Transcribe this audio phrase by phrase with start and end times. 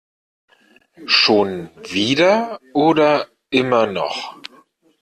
[1.05, 4.35] Schon wieder oder immer noch?